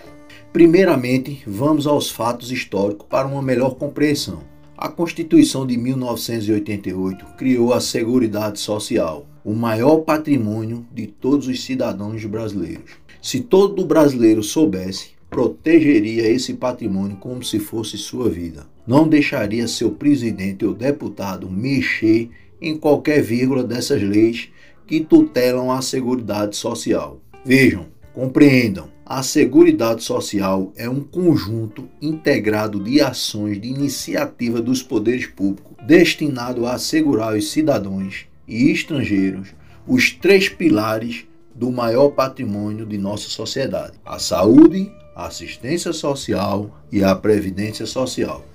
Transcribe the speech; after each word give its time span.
Primeiramente, 0.54 1.44
vamos 1.46 1.86
aos 1.88 2.10
fatos 2.10 2.50
históricos 2.52 3.06
para 3.10 3.28
uma 3.28 3.42
melhor 3.42 3.76
compreensão. 3.76 4.40
A 4.80 4.90
Constituição 4.90 5.66
de 5.66 5.76
1988 5.76 7.26
criou 7.36 7.74
a 7.74 7.82
Seguridade 7.82 8.60
Social, 8.60 9.26
o 9.44 9.56
maior 9.56 10.02
patrimônio 10.02 10.86
de 10.94 11.08
todos 11.08 11.48
os 11.48 11.64
cidadãos 11.64 12.24
brasileiros. 12.26 12.92
Se 13.20 13.40
todo 13.40 13.84
brasileiro 13.84 14.44
soubesse, 14.44 15.14
protegeria 15.32 16.30
esse 16.30 16.54
patrimônio 16.54 17.18
como 17.18 17.44
se 17.44 17.58
fosse 17.58 17.98
sua 17.98 18.30
vida. 18.30 18.68
Não 18.86 19.08
deixaria 19.08 19.68
seu 19.68 19.90
presidente 19.90 20.64
ou 20.64 20.76
deputado 20.76 21.50
mexer 21.50 22.30
em 22.62 22.78
qualquer 22.78 23.24
vírgula 23.24 23.64
dessas 23.64 24.04
leis 24.04 24.50
que 24.86 25.00
tutelam 25.00 25.72
a 25.72 25.82
Seguridade 25.82 26.56
Social. 26.56 27.20
Vejam, 27.44 27.88
compreendam, 28.14 28.90
a 29.10 29.24
Seguridade 29.24 30.04
Social 30.04 30.74
é 30.76 30.90
um 30.90 31.00
conjunto 31.00 31.88
integrado 32.02 32.78
de 32.84 33.00
ações 33.00 33.60
de 33.60 33.70
iniciativa 33.70 34.62
dos 34.62 34.84
poderes 34.84 35.26
públicos 35.26 35.78
destinado 35.86 36.66
a 36.66 36.74
assegurar 36.74 37.34
os 37.34 37.50
cidadãos 37.50 38.26
e 38.46 38.70
estrangeiros 38.70 39.56
os 39.88 40.12
três 40.12 40.50
pilares 40.50 41.24
do 41.56 41.72
maior 41.72 42.10
patrimônio 42.10 42.86
de 42.86 42.98
nossa 42.98 43.30
sociedade: 43.30 43.94
a 44.06 44.20
saúde, 44.20 44.92
a 45.16 45.28
assistência 45.28 45.94
social 45.94 46.78
e 46.92 47.02
a 47.02 47.16
previdência 47.16 47.86
social. 47.86 48.46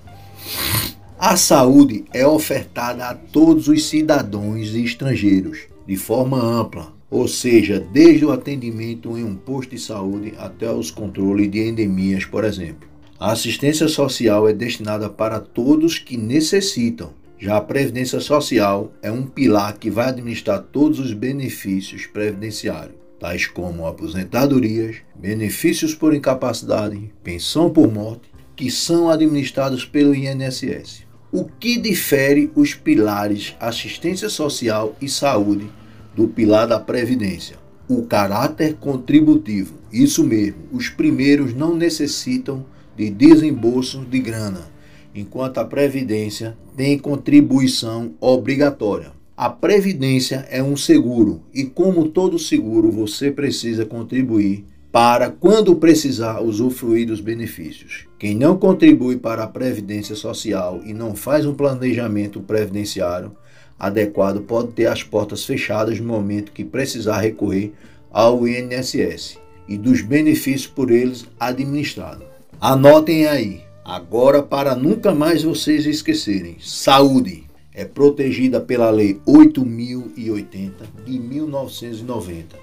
A 1.18 1.34
saúde 1.34 2.04
é 2.12 2.26
ofertada 2.26 3.06
a 3.06 3.14
todos 3.14 3.68
os 3.68 3.86
cidadãos 3.86 4.74
e 4.74 4.84
estrangeiros 4.84 5.60
de 5.86 5.96
forma 5.96 6.36
ampla, 6.36 6.92
ou 7.12 7.28
seja, 7.28 7.78
desde 7.78 8.24
o 8.24 8.32
atendimento 8.32 9.18
em 9.18 9.22
um 9.22 9.36
posto 9.36 9.72
de 9.72 9.78
saúde 9.78 10.32
até 10.38 10.72
os 10.72 10.90
controles 10.90 11.50
de 11.50 11.60
endemias, 11.60 12.24
por 12.24 12.42
exemplo. 12.42 12.88
A 13.20 13.32
assistência 13.32 13.86
social 13.86 14.48
é 14.48 14.54
destinada 14.54 15.10
para 15.10 15.38
todos 15.38 15.98
que 15.98 16.16
necessitam. 16.16 17.12
Já 17.38 17.58
a 17.58 17.60
previdência 17.60 18.18
social 18.18 18.94
é 19.02 19.12
um 19.12 19.26
pilar 19.26 19.76
que 19.76 19.90
vai 19.90 20.08
administrar 20.08 20.62
todos 20.62 20.98
os 20.98 21.12
benefícios 21.12 22.06
previdenciários, 22.06 22.96
tais 23.20 23.46
como 23.46 23.86
aposentadorias, 23.86 24.96
benefícios 25.14 25.94
por 25.94 26.14
incapacidade, 26.14 27.12
pensão 27.22 27.68
por 27.68 27.92
morte, 27.92 28.30
que 28.56 28.70
são 28.70 29.10
administrados 29.10 29.84
pelo 29.84 30.14
INSS. 30.14 31.02
O 31.30 31.44
que 31.44 31.76
difere 31.76 32.50
os 32.54 32.72
pilares 32.72 33.54
assistência 33.60 34.30
social 34.30 34.96
e 35.00 35.10
saúde 35.10 35.68
do 36.14 36.28
pilar 36.28 36.66
da 36.66 36.78
Previdência. 36.78 37.56
O 37.88 38.02
caráter 38.02 38.74
contributivo. 38.74 39.74
Isso 39.92 40.24
mesmo, 40.24 40.62
os 40.72 40.88
primeiros 40.88 41.54
não 41.54 41.74
necessitam 41.74 42.64
de 42.96 43.10
desembolso 43.10 44.04
de 44.04 44.18
grana, 44.18 44.70
enquanto 45.14 45.58
a 45.58 45.64
Previdência 45.64 46.56
tem 46.76 46.98
contribuição 46.98 48.12
obrigatória. 48.20 49.12
A 49.36 49.50
Previdência 49.50 50.46
é 50.50 50.62
um 50.62 50.76
seguro 50.76 51.42
e, 51.52 51.64
como 51.64 52.08
todo 52.08 52.38
seguro, 52.38 52.90
você 52.90 53.30
precisa 53.30 53.84
contribuir 53.84 54.64
para, 54.92 55.30
quando 55.30 55.74
precisar, 55.74 56.40
usufruir 56.42 57.06
dos 57.06 57.20
benefícios. 57.20 58.06
Quem 58.18 58.36
não 58.36 58.58
contribui 58.58 59.16
para 59.16 59.42
a 59.42 59.48
Previdência 59.48 60.14
Social 60.14 60.82
e 60.84 60.92
não 60.92 61.16
faz 61.16 61.46
um 61.46 61.54
planejamento 61.54 62.40
previdenciário 62.40 63.32
adequado 63.82 64.42
pode 64.42 64.68
ter 64.68 64.86
as 64.86 65.02
portas 65.02 65.44
fechadas 65.44 65.98
no 65.98 66.06
momento 66.06 66.52
que 66.52 66.64
precisar 66.64 67.18
recorrer 67.18 67.72
ao 68.12 68.46
INSS 68.46 69.38
e 69.66 69.76
dos 69.76 70.00
benefícios 70.00 70.68
por 70.68 70.88
eles 70.88 71.26
administrados. 71.40 72.24
Anotem 72.60 73.26
aí, 73.26 73.62
agora 73.84 74.40
para 74.40 74.76
nunca 74.76 75.12
mais 75.12 75.42
vocês 75.42 75.84
esquecerem: 75.84 76.58
saúde 76.60 77.42
é 77.74 77.84
protegida 77.84 78.60
pela 78.60 78.88
Lei 78.88 79.20
8080 79.26 80.86
de 81.04 81.18
1990. 81.18 82.56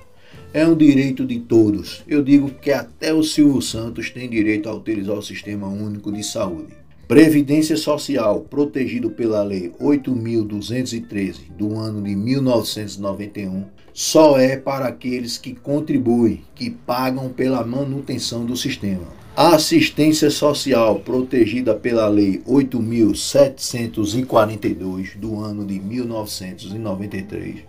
É 0.53 0.65
um 0.65 0.75
direito 0.75 1.25
de 1.25 1.39
todos. 1.41 2.01
Eu 2.07 2.23
digo 2.23 2.49
que 2.49 2.71
até 2.71 3.13
o 3.13 3.23
Silvio 3.23 3.61
Santos 3.61 4.09
tem 4.09 4.29
direito 4.29 4.69
a 4.69 4.73
utilizar 4.73 5.17
o 5.17 5.21
Sistema 5.21 5.67
Único 5.67 6.11
de 6.13 6.23
Saúde. 6.23 6.78
Previdência 7.09 7.75
Social, 7.75 8.41
protegido 8.41 9.09
pela 9.09 9.41
Lei 9.41 9.71
8.213 9.81 11.49
do 11.57 11.75
ano 11.75 12.03
de 12.03 12.15
1991, 12.15 13.65
só 13.91 14.37
é 14.37 14.55
para 14.55 14.85
aqueles 14.85 15.35
que 15.35 15.55
contribuem, 15.55 16.43
que 16.53 16.69
pagam 16.69 17.29
pela 17.29 17.65
manutenção 17.65 18.45
do 18.45 18.55
sistema. 18.55 19.07
Assistência 19.35 20.29
social, 20.29 20.99
protegida 20.99 21.73
pela 21.73 22.07
Lei 22.07 22.43
8.742 22.47 25.17
do 25.17 25.39
ano 25.39 25.65
de 25.65 25.79
1993, 25.79 27.63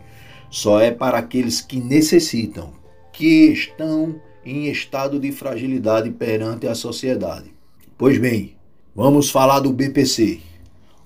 só 0.51 0.83
é 0.83 0.91
para 0.91 1.17
aqueles 1.17 1.63
que 1.63 1.81
necessitam, 1.81 2.75
que 3.11 3.47
estão 3.47 4.21
em 4.45 4.71
estado 4.71 5.19
de 5.19 5.33
fragilidade 5.33 6.11
perante 6.11 6.67
a 6.67 6.75
sociedade. 6.75 7.51
Pois 7.97 8.19
bem, 8.19 8.60
Vamos 8.93 9.31
falar 9.31 9.61
do 9.61 9.73
BPC. 9.73 10.41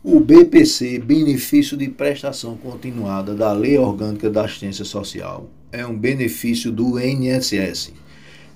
O 0.03 0.19
BPC, 0.19 0.99
Benefício 1.00 1.77
de 1.77 1.87
Prestação 1.87 2.56
Continuada 2.56 3.34
da 3.34 3.53
Lei 3.53 3.77
Orgânica 3.77 4.31
da 4.31 4.47
Assistência 4.47 4.87
Social, 4.87 5.50
é 5.71 5.87
um 5.87 5.94
benefício 5.94 6.73
do 6.73 6.99
INSS 6.99 7.93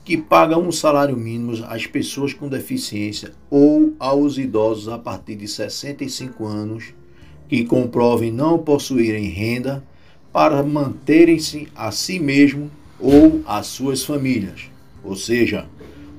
que 0.02 0.16
paga 0.16 0.56
um 0.56 0.72
salário 0.72 1.14
mínimo 1.14 1.62
às 1.66 1.86
pessoas 1.86 2.32
com 2.32 2.48
deficiência 2.48 3.32
ou 3.50 3.92
aos 3.98 4.38
idosos 4.38 4.88
a 4.88 4.96
partir 4.96 5.36
de 5.36 5.46
65 5.46 6.46
anos 6.46 6.94
que 7.50 7.66
comprovem 7.66 8.32
não 8.32 8.58
possuírem 8.58 9.28
renda 9.28 9.84
para 10.32 10.62
manterem-se 10.62 11.68
a 11.76 11.90
si 11.90 12.18
mesmo 12.18 12.70
ou 12.98 13.42
as 13.46 13.66
suas 13.66 14.02
famílias. 14.02 14.70
Ou 15.04 15.14
seja, 15.14 15.66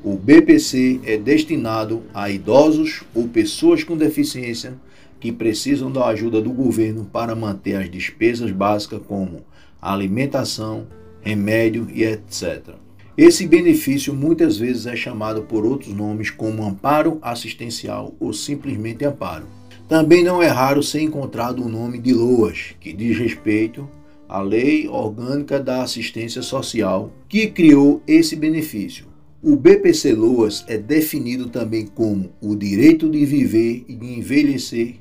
o 0.02 0.16
BPC 0.16 1.02
é 1.04 1.18
destinado 1.18 2.04
a 2.14 2.30
idosos 2.30 3.04
ou 3.14 3.28
pessoas 3.28 3.84
com 3.84 3.98
deficiência 3.98 4.74
que 5.20 5.30
precisam 5.30 5.92
da 5.92 6.08
ajuda 6.08 6.42
do 6.42 6.52
governo 6.52 7.04
para 7.04 7.36
manter 7.36 7.76
as 7.76 7.92
despesas 7.92 8.50
básicas 8.52 9.02
como 9.06 9.42
alimentação, 9.82 10.88
remédio 11.22 11.88
e 11.94 12.04
etc. 12.04 12.76
Esse 13.18 13.46
benefício 13.46 14.14
muitas 14.14 14.58
vezes 14.58 14.86
é 14.86 14.96
chamado 14.96 15.42
por 15.42 15.66
outros 15.66 15.94
nomes 15.94 16.30
como 16.30 16.64
amparo 16.64 17.20
assistencial 17.22 18.16
ou 18.22 18.32
simplesmente 18.32 19.04
amparo. 19.04 19.48
Também 19.90 20.24
não 20.24 20.42
é 20.42 20.48
raro 20.48 20.82
ser 20.82 21.02
encontrado 21.02 21.62
o 21.62 21.68
nome 21.68 21.98
de 21.98 22.14
LOAS, 22.14 22.76
que 22.80 22.94
diz 22.94 23.18
respeito 23.18 23.90
à 24.30 24.40
Lei 24.40 24.88
Orgânica 24.88 25.60
da 25.60 25.84
Assistência 25.84 26.42
Social, 26.42 27.12
que 27.28 27.48
criou 27.48 28.02
esse 28.08 28.38
benefício. 28.38 29.09
O 29.42 29.56
BPC 29.56 30.12
Loas 30.12 30.66
é 30.68 30.78
definido 30.78 31.48
também 31.48 31.86
como 31.86 32.30
o 32.42 32.58
direito 32.58 33.10
de 33.10 33.26
viver 33.26 33.86
e 33.88 33.96
de 33.96 34.06
envelhecer 34.06 34.96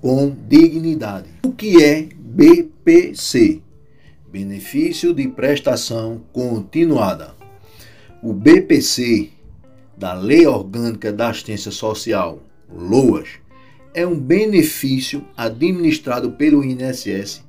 com 0.00 0.32
dignidade. 0.48 1.28
O 1.44 1.50
que 1.50 1.82
é 1.82 2.08
BPC? 2.16 3.60
Benefício 4.30 5.12
de 5.12 5.26
prestação 5.26 6.22
continuada. 6.32 7.34
O 8.22 8.32
BPC 8.32 9.30
da 9.98 10.14
Lei 10.14 10.46
Orgânica 10.46 11.12
da 11.12 11.30
Assistência 11.30 11.72
Social, 11.72 12.40
LOAS, 12.72 13.40
é 13.92 14.06
um 14.06 14.14
benefício 14.14 15.26
administrado 15.36 16.30
pelo 16.30 16.62
INSS 16.62 17.42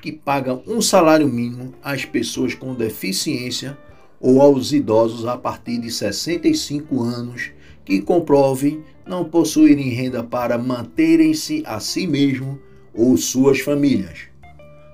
que 0.00 0.12
paga 0.12 0.62
um 0.64 0.80
salário 0.80 1.26
mínimo 1.26 1.74
às 1.82 2.04
pessoas 2.04 2.54
com 2.54 2.72
deficiência 2.72 3.76
ou 4.20 4.40
aos 4.40 4.72
idosos 4.72 5.26
a 5.26 5.36
partir 5.36 5.78
de 5.78 5.90
65 5.90 7.02
anos 7.02 7.50
que 7.84 8.00
comprovem 8.00 8.82
não 9.06 9.24
possuírem 9.24 9.88
renda 9.88 10.22
para 10.22 10.58
manterem-se 10.58 11.62
a 11.66 11.80
si 11.80 12.06
mesmo 12.06 12.58
ou 12.92 13.16
suas 13.16 13.60
famílias. 13.60 14.28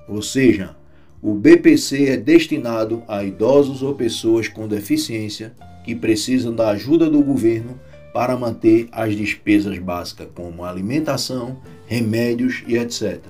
Ou 0.09 0.23
seja, 0.23 0.77
o 1.21 1.35
BPC 1.35 2.11
é 2.11 2.17
destinado 2.17 3.03
a 3.09 3.25
idosos 3.25 3.83
ou 3.83 3.95
pessoas 3.95 4.47
com 4.47 4.69
deficiência 4.69 5.55
que 5.83 5.95
precisam 5.95 6.55
da 6.55 6.71
ajuda 6.71 7.09
do 7.09 7.23
governo 7.23 7.81
para 8.13 8.37
manter 8.37 8.89
as 8.93 9.17
despesas 9.17 9.79
básicas, 9.79 10.29
como 10.35 10.65
alimentação, 10.65 11.59
remédios 11.87 12.63
e 12.69 12.77
etc. 12.77 13.21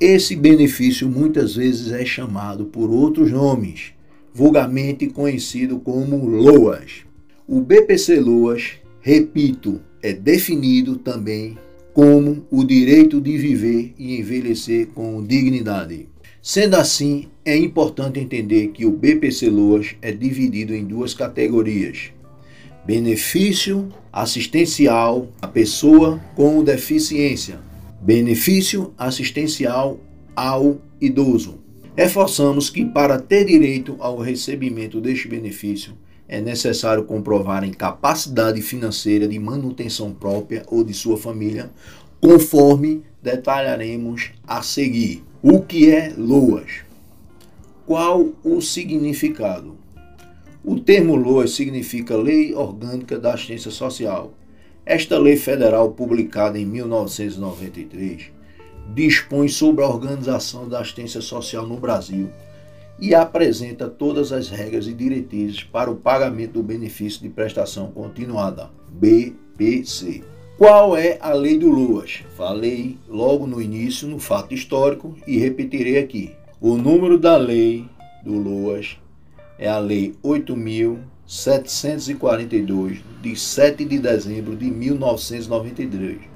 Esse 0.00 0.36
benefício 0.36 1.08
muitas 1.08 1.56
vezes 1.56 1.90
é 1.90 2.04
chamado 2.04 2.66
por 2.66 2.90
outros 2.90 3.32
nomes, 3.32 3.92
vulgarmente 4.38 5.08
conhecido 5.08 5.80
como 5.80 6.24
LOAS. 6.24 7.04
O 7.44 7.60
BPC 7.60 8.20
LOAS, 8.20 8.74
repito, 9.00 9.80
é 10.00 10.12
definido 10.12 10.94
também 10.94 11.58
como 11.92 12.46
o 12.48 12.62
direito 12.62 13.20
de 13.20 13.36
viver 13.36 13.92
e 13.98 14.20
envelhecer 14.20 14.86
com 14.94 15.24
dignidade. 15.24 16.08
Sendo 16.40 16.76
assim, 16.76 17.26
é 17.44 17.56
importante 17.56 18.20
entender 18.20 18.68
que 18.68 18.86
o 18.86 18.92
BPC 18.92 19.50
LOAS 19.50 19.96
é 20.00 20.12
dividido 20.12 20.72
em 20.72 20.84
duas 20.84 21.12
categorias: 21.14 22.12
benefício 22.86 23.88
assistencial 24.12 25.26
à 25.42 25.48
pessoa 25.48 26.20
com 26.36 26.62
deficiência, 26.62 27.58
benefício 28.00 28.94
assistencial 28.96 29.98
ao 30.36 30.80
idoso. 31.00 31.58
Reforçamos 31.98 32.70
que 32.70 32.84
para 32.84 33.18
ter 33.18 33.44
direito 33.44 33.96
ao 33.98 34.18
recebimento 34.18 35.00
deste 35.00 35.26
benefício, 35.26 35.94
é 36.28 36.40
necessário 36.40 37.02
comprovar 37.02 37.64
a 37.64 37.70
capacidade 37.70 38.62
financeira 38.62 39.26
de 39.26 39.36
manutenção 39.36 40.14
própria 40.14 40.62
ou 40.68 40.84
de 40.84 40.94
sua 40.94 41.18
família, 41.18 41.72
conforme 42.20 43.02
detalharemos 43.20 44.30
a 44.46 44.62
seguir. 44.62 45.24
O 45.42 45.60
que 45.60 45.90
é 45.90 46.14
LOAS? 46.16 46.82
Qual 47.84 48.28
o 48.44 48.60
significado? 48.60 49.76
O 50.64 50.78
termo 50.78 51.16
LOAS 51.16 51.50
significa 51.50 52.16
Lei 52.16 52.54
Orgânica 52.54 53.18
da 53.18 53.34
Assistência 53.34 53.72
Social. 53.72 54.34
Esta 54.86 55.18
lei 55.18 55.36
federal, 55.36 55.90
publicada 55.90 56.60
em 56.60 56.64
1993, 56.64 58.37
dispõe 58.94 59.48
sobre 59.48 59.84
a 59.84 59.88
organização 59.88 60.68
da 60.68 60.80
assistência 60.80 61.20
social 61.20 61.66
no 61.66 61.76
Brasil 61.76 62.30
e 63.00 63.14
apresenta 63.14 63.88
todas 63.88 64.32
as 64.32 64.48
regras 64.48 64.86
e 64.86 64.92
diretrizes 64.92 65.62
para 65.62 65.90
o 65.90 65.96
pagamento 65.96 66.54
do 66.54 66.62
benefício 66.62 67.22
de 67.22 67.28
prestação 67.28 67.92
continuada, 67.92 68.70
BPC. 68.88 70.24
Qual 70.56 70.96
é 70.96 71.18
a 71.20 71.32
lei 71.32 71.56
do 71.56 71.70
LOAS? 71.70 72.24
Falei 72.36 72.98
logo 73.08 73.46
no 73.46 73.62
início 73.62 74.08
no 74.08 74.18
fato 74.18 74.52
histórico 74.52 75.16
e 75.26 75.38
repetirei 75.38 75.98
aqui. 75.98 76.32
O 76.60 76.76
número 76.76 77.16
da 77.16 77.36
lei 77.36 77.86
do 78.24 78.36
LOAS 78.36 78.98
é 79.58 79.68
a 79.68 79.78
Lei 79.78 80.14
8.742, 80.24 83.02
de 83.20 83.36
7 83.36 83.84
de 83.84 83.98
dezembro 83.98 84.56
de 84.56 84.70
1993. 84.70 86.27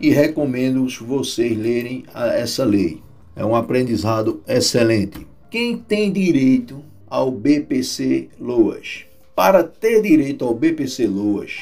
E 0.00 0.10
recomendo 0.10 0.86
vocês 1.04 1.56
lerem 1.56 2.04
essa 2.14 2.64
lei. 2.64 3.02
É 3.34 3.44
um 3.44 3.54
aprendizado 3.54 4.42
excelente. 4.46 5.26
Quem 5.50 5.76
tem 5.76 6.12
direito 6.12 6.84
ao 7.06 7.30
BPC 7.30 8.28
Loas? 8.38 9.04
Para 9.34 9.64
ter 9.64 10.02
direito 10.02 10.44
ao 10.44 10.54
BPC 10.54 11.06
Loas, 11.06 11.52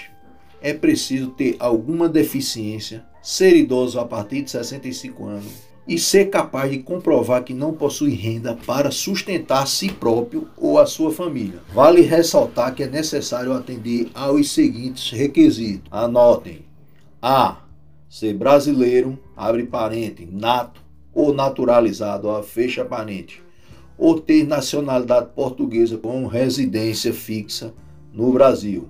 é 0.61 0.73
preciso 0.73 1.29
ter 1.29 1.57
alguma 1.59 2.09
deficiência, 2.09 3.05
ser 3.23 3.57
idoso 3.57 4.01
a 4.01 4.05
partir 4.05 4.43
de 4.43 4.51
65 4.51 5.25
anos 5.27 5.53
e 5.87 5.99
ser 5.99 6.31
capaz 6.31 6.71
de 6.71 6.79
comprovar 6.79 7.45
que 7.45 7.55
não 7.55 7.73
possui 7.73 8.15
renda 8.15 8.59
para 8.67 8.91
sustentar 8.91 9.67
si 9.67 9.89
próprio 9.89 10.49
ou 10.57 10.79
a 10.79 10.87
sua 10.87 11.13
família. 11.13 11.61
Vale 11.73 12.01
ressaltar 12.01 12.75
que 12.75 12.83
é 12.83 12.89
necessário 12.89 13.53
atender 13.53 14.09
aos 14.13 14.51
seguintes 14.51 15.11
requisitos. 15.11 15.87
Anotem: 15.91 16.65
A. 17.23 17.59
Ser 18.09 18.35
brasileiro, 18.35 19.19
abre 19.37 19.65
parente, 19.65 20.27
nato 20.31 20.81
ou 21.13 21.35
naturalizado, 21.35 22.31
a 22.31 22.43
fecha 22.43 22.85
parente 22.85 23.47
ou 23.99 24.21
ter 24.21 24.47
nacionalidade 24.47 25.31
portuguesa 25.35 25.97
com 25.97 26.27
residência 26.27 27.13
fixa 27.13 27.73
no 28.13 28.33
Brasil. 28.33 28.89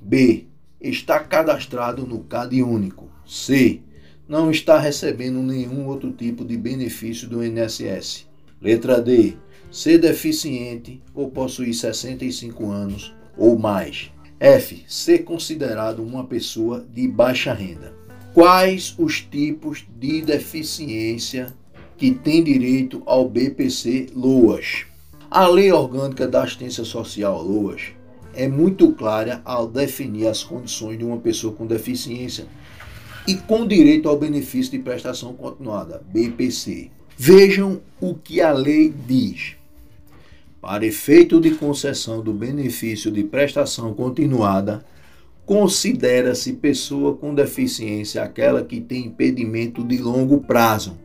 B. 0.00 0.46
Está 0.80 1.18
cadastrado 1.18 2.06
no 2.06 2.20
CAD 2.20 2.62
único. 2.62 3.08
C. 3.26 3.80
Não 4.28 4.50
está 4.50 4.78
recebendo 4.78 5.40
nenhum 5.42 5.86
outro 5.86 6.12
tipo 6.12 6.44
de 6.44 6.56
benefício 6.56 7.28
do 7.28 7.44
INSS. 7.44 8.26
Letra 8.60 9.00
D. 9.00 9.34
Ser 9.70 9.98
deficiente 9.98 11.02
ou 11.12 11.30
possuir 11.30 11.74
65 11.74 12.70
anos 12.70 13.14
ou 13.36 13.58
mais. 13.58 14.12
F. 14.38 14.84
Ser 14.86 15.20
considerado 15.20 16.02
uma 16.04 16.24
pessoa 16.24 16.86
de 16.92 17.08
baixa 17.08 17.52
renda. 17.52 18.05
Quais 18.36 18.94
os 18.98 19.22
tipos 19.22 19.86
de 19.98 20.20
deficiência 20.20 21.56
que 21.96 22.10
tem 22.10 22.44
direito 22.44 23.02
ao 23.06 23.26
BPC 23.26 24.08
LOAS. 24.14 24.84
A 25.30 25.48
Lei 25.48 25.72
Orgânica 25.72 26.28
da 26.28 26.42
Assistência 26.42 26.84
Social 26.84 27.42
LOAS 27.42 27.94
é 28.34 28.46
muito 28.46 28.92
clara 28.92 29.40
ao 29.42 29.66
definir 29.66 30.26
as 30.26 30.44
condições 30.44 30.98
de 30.98 31.04
uma 31.06 31.16
pessoa 31.16 31.54
com 31.54 31.66
deficiência 31.66 32.44
e 33.26 33.36
com 33.36 33.66
direito 33.66 34.06
ao 34.06 34.18
benefício 34.18 34.72
de 34.72 34.80
prestação 34.80 35.32
continuada, 35.32 36.02
BPC. 36.12 36.90
Vejam 37.16 37.80
o 37.98 38.14
que 38.16 38.42
a 38.42 38.52
lei 38.52 38.92
diz. 39.08 39.56
Para 40.60 40.84
efeito 40.84 41.40
de 41.40 41.52
concessão 41.52 42.20
do 42.20 42.34
benefício 42.34 43.10
de 43.10 43.24
prestação 43.24 43.94
continuada, 43.94 44.84
considera-se 45.46 46.54
pessoa 46.54 47.16
com 47.16 47.32
deficiência 47.32 48.22
aquela 48.22 48.64
que 48.64 48.80
tem 48.80 49.06
impedimento 49.06 49.84
de 49.84 49.96
longo 49.96 50.40
prazo 50.40 50.98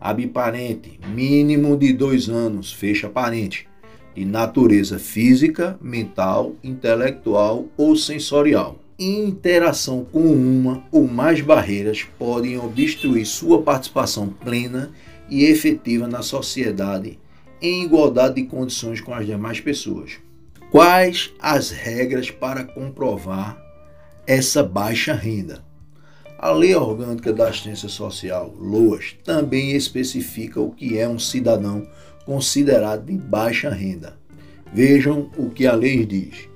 abre 0.00 0.26
parente, 0.26 1.00
mínimo 1.14 1.78
de 1.78 1.90
dois 1.90 2.28
anos, 2.28 2.70
fecha 2.70 3.08
parente, 3.08 3.66
de 4.14 4.22
natureza 4.22 4.98
física, 4.98 5.78
mental, 5.80 6.54
intelectual 6.62 7.64
ou 7.74 7.96
sensorial. 7.96 8.78
Interação 8.98 10.04
com 10.04 10.20
uma 10.20 10.84
ou 10.92 11.08
mais 11.08 11.40
barreiras 11.40 12.04
podem 12.18 12.58
obstruir 12.58 13.24
sua 13.24 13.62
participação 13.62 14.28
plena 14.28 14.92
e 15.30 15.44
efetiva 15.44 16.06
na 16.06 16.20
sociedade 16.20 17.18
em 17.62 17.82
igualdade 17.82 18.34
de 18.34 18.42
condições 18.42 19.00
com 19.00 19.14
as 19.14 19.24
demais 19.24 19.58
pessoas. 19.58 20.18
Quais 20.70 21.32
as 21.40 21.70
regras 21.70 22.30
para 22.30 22.62
comprovar 22.62 23.63
essa 24.26 24.62
baixa 24.62 25.12
renda? 25.12 25.64
A 26.38 26.50
Lei 26.50 26.74
Orgânica 26.74 27.32
da 27.32 27.48
Assistência 27.48 27.88
Social, 27.88 28.54
LOAS, 28.58 29.16
também 29.24 29.72
especifica 29.72 30.60
o 30.60 30.70
que 30.70 30.98
é 30.98 31.08
um 31.08 31.18
cidadão 31.18 31.86
considerado 32.26 33.06
de 33.06 33.16
baixa 33.16 33.70
renda. 33.70 34.16
Vejam 34.72 35.30
o 35.36 35.50
que 35.50 35.66
a 35.66 35.74
lei 35.74 36.04
diz. 36.04 36.48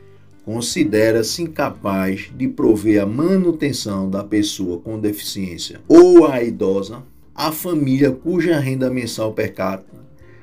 Considera-se 0.44 1.42
incapaz 1.42 2.30
de 2.34 2.48
prover 2.48 3.02
a 3.02 3.06
manutenção 3.06 4.08
da 4.08 4.24
pessoa 4.24 4.78
com 4.80 4.98
deficiência 4.98 5.80
ou 5.86 6.26
a 6.26 6.42
idosa, 6.42 7.02
a 7.34 7.52
família 7.52 8.10
cuja 8.10 8.58
renda 8.58 8.90
mensal 8.90 9.32
per 9.32 9.54
capita 9.54 9.98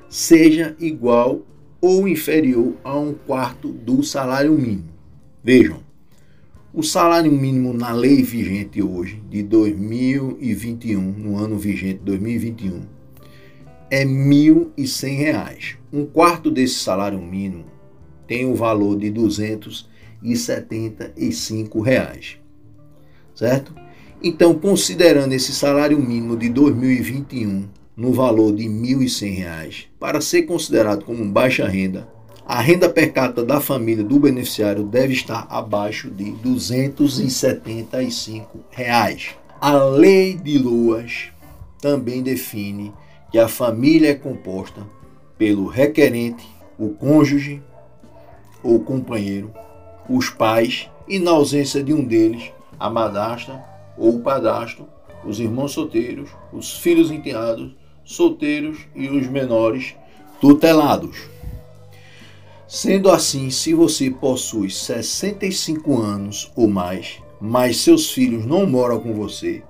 seja 0.08 0.76
igual 0.78 1.42
ou 1.80 2.08
inferior 2.08 2.74
a 2.82 2.98
um 2.98 3.12
quarto 3.12 3.68
do 3.68 4.02
salário 4.02 4.52
mínimo. 4.52 4.88
Vejam, 5.42 5.85
o 6.76 6.82
salário 6.82 7.32
mínimo 7.32 7.72
na 7.72 7.90
lei 7.90 8.22
vigente 8.22 8.82
hoje, 8.82 9.22
de 9.30 9.42
2021, 9.42 11.00
no 11.00 11.38
ano 11.38 11.58
vigente 11.58 12.00
2021, 12.04 12.82
é 13.90 14.00
R$ 14.00 14.04
1.100. 14.04 15.76
Um 15.90 16.04
quarto 16.04 16.50
desse 16.50 16.74
salário 16.74 17.18
mínimo 17.18 17.64
tem 18.26 18.44
o 18.44 18.50
um 18.50 18.54
valor 18.54 18.98
de 18.98 19.10
275 19.10 21.80
reais, 21.80 22.36
certo? 23.34 23.74
Então, 24.22 24.52
considerando 24.52 25.32
esse 25.32 25.54
salário 25.54 25.98
mínimo 25.98 26.36
de 26.36 26.50
2021 26.50 27.70
no 27.96 28.12
valor 28.12 28.54
de 28.54 28.64
R$ 28.64 28.68
1.100, 28.68 29.86
para 29.98 30.20
ser 30.20 30.42
considerado 30.42 31.06
como 31.06 31.24
baixa 31.24 31.66
renda, 31.66 32.06
a 32.48 32.60
renda 32.60 32.88
per 32.88 33.12
capita 33.12 33.44
da 33.44 33.60
família 33.60 34.04
do 34.04 34.20
beneficiário 34.20 34.84
deve 34.84 35.12
estar 35.12 35.48
abaixo 35.50 36.08
de 36.08 36.30
275 36.30 38.60
reais. 38.70 39.30
A 39.60 39.72
lei 39.72 40.34
de 40.34 40.56
luas 40.56 41.32
também 41.80 42.22
define 42.22 42.92
que 43.32 43.38
a 43.38 43.48
família 43.48 44.10
é 44.10 44.14
composta 44.14 44.86
pelo 45.36 45.66
requerente, 45.66 46.46
o 46.78 46.90
cônjuge, 46.90 47.60
ou 48.62 48.78
companheiro, 48.78 49.52
os 50.08 50.30
pais 50.30 50.88
e, 51.08 51.18
na 51.18 51.32
ausência 51.32 51.82
de 51.82 51.92
um 51.92 52.04
deles, 52.04 52.52
a 52.78 52.88
madrasta 52.88 53.60
ou 53.98 54.14
o 54.16 54.20
padrasto, 54.20 54.86
os 55.24 55.40
irmãos 55.40 55.72
solteiros, 55.72 56.30
os 56.52 56.78
filhos 56.78 57.10
enteados, 57.10 57.74
solteiros 58.04 58.78
e 58.94 59.08
os 59.08 59.26
menores 59.26 59.96
tutelados. 60.40 61.34
Sendo 62.68 63.10
assim, 63.10 63.48
se 63.48 63.72
você 63.72 64.10
possui 64.10 64.70
65 64.70 66.00
anos 66.00 66.50
ou 66.56 66.66
mais, 66.66 67.22
mas 67.40 67.76
seus 67.76 68.10
filhos 68.10 68.44
não 68.44 68.66
moram 68.66 68.98
com 68.98 69.14
você, 69.14 69.62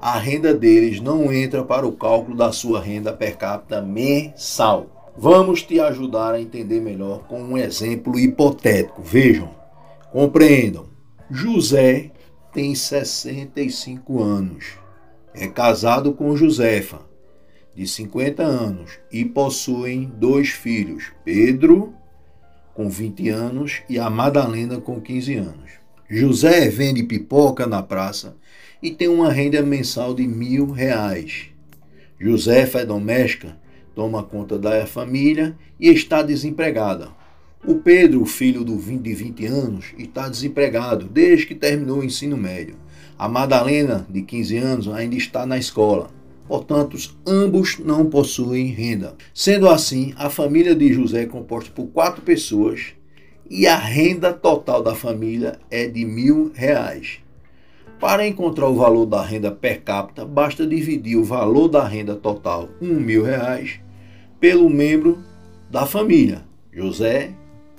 a 0.00 0.18
renda 0.18 0.52
deles 0.52 1.00
não 1.00 1.32
entra 1.32 1.64
para 1.64 1.86
o 1.86 1.92
cálculo 1.92 2.36
da 2.36 2.52
sua 2.52 2.78
renda 2.80 3.10
per 3.10 3.38
capita 3.38 3.80
mensal. 3.80 5.12
Vamos 5.16 5.62
te 5.62 5.80
ajudar 5.80 6.34
a 6.34 6.40
entender 6.42 6.80
melhor 6.80 7.20
com 7.26 7.42
um 7.42 7.56
exemplo 7.56 8.18
hipotético. 8.18 9.00
Vejam, 9.00 9.50
compreendam. 10.10 10.86
José 11.30 12.10
tem 12.52 12.74
65 12.74 14.22
anos. 14.22 14.74
É 15.32 15.48
casado 15.48 16.12
com 16.12 16.36
Josefa, 16.36 17.00
de 17.74 17.86
50 17.86 18.42
anos, 18.42 18.98
e 19.10 19.24
possuem 19.24 20.12
dois 20.18 20.50
filhos, 20.50 21.12
Pedro, 21.24 21.94
com 22.82 22.88
20 22.88 23.28
anos, 23.28 23.82
e 23.88 23.96
a 23.96 24.10
Madalena, 24.10 24.80
com 24.80 25.00
15 25.00 25.36
anos. 25.36 25.70
José 26.10 26.68
vende 26.68 27.04
pipoca 27.04 27.64
na 27.64 27.80
praça 27.80 28.36
e 28.82 28.90
tem 28.90 29.06
uma 29.06 29.32
renda 29.32 29.62
mensal 29.62 30.12
de 30.12 30.26
mil 30.26 30.72
reais. 30.72 31.44
Josefa 32.18 32.80
é 32.80 32.84
doméstica, 32.84 33.56
toma 33.94 34.24
conta 34.24 34.58
da 34.58 34.84
família 34.84 35.56
e 35.78 35.90
está 35.90 36.22
desempregada. 36.22 37.10
O 37.64 37.76
Pedro, 37.76 38.26
filho 38.26 38.64
do 38.64 38.76
20, 38.76 39.00
de 39.00 39.14
20 39.14 39.46
anos, 39.46 39.84
está 39.96 40.28
desempregado 40.28 41.06
desde 41.06 41.46
que 41.46 41.54
terminou 41.54 42.00
o 42.00 42.04
ensino 42.04 42.36
médio. 42.36 42.74
A 43.16 43.28
Madalena, 43.28 44.04
de 44.10 44.22
15 44.22 44.56
anos, 44.56 44.88
ainda 44.88 45.14
está 45.14 45.46
na 45.46 45.56
escola. 45.56 46.10
Portanto, 46.52 46.98
ambos 47.26 47.78
não 47.78 48.10
possuem 48.10 48.66
renda. 48.66 49.14
Sendo 49.32 49.70
assim, 49.70 50.12
a 50.18 50.28
família 50.28 50.74
de 50.74 50.92
José 50.92 51.22
é 51.22 51.26
composta 51.26 51.70
por 51.74 51.86
quatro 51.86 52.20
pessoas 52.20 52.92
e 53.48 53.66
a 53.66 53.74
renda 53.74 54.34
total 54.34 54.82
da 54.82 54.94
família 54.94 55.58
é 55.70 55.88
de 55.88 56.04
mil 56.04 56.52
reais. 56.54 57.20
Para 57.98 58.26
encontrar 58.28 58.68
o 58.68 58.74
valor 58.74 59.06
da 59.06 59.22
renda 59.22 59.50
per 59.50 59.80
capita, 59.80 60.26
basta 60.26 60.66
dividir 60.66 61.16
o 61.16 61.24
valor 61.24 61.68
da 61.68 61.88
renda 61.88 62.16
total, 62.16 62.68
um 62.82 63.00
mil 63.00 63.24
reais, 63.24 63.80
pelo 64.38 64.68
membro 64.68 65.20
da 65.70 65.86
família, 65.86 66.44
José, 66.70 67.32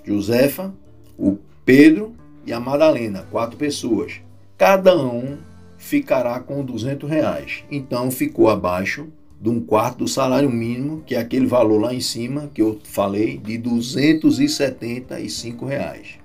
Josefa, 0.03 0.73
o 1.15 1.37
Pedro 1.63 2.15
e 2.43 2.51
a 2.51 2.59
Madalena, 2.59 3.27
quatro 3.29 3.55
pessoas. 3.55 4.13
Cada 4.57 4.97
um 4.97 5.37
ficará 5.83 6.39
com 6.39 6.63
200 6.63 7.09
reais. 7.09 7.65
Então 7.69 8.09
ficou 8.09 8.49
abaixo 8.49 9.09
de 9.39 9.49
um 9.49 9.59
quarto 9.59 9.99
do 9.99 10.07
salário 10.07 10.49
mínimo, 10.49 11.03
que 11.05 11.13
é 11.13 11.19
aquele 11.19 11.45
valor 11.45 11.81
lá 11.81 11.93
em 11.93 11.99
cima 11.99 12.49
que 12.53 12.61
eu 12.61 12.79
falei, 12.85 13.37
de 13.37 13.57
275 13.57 15.65
reais. 15.65 16.19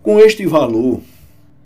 Com 0.00 0.20
este 0.20 0.46
valor, 0.46 1.00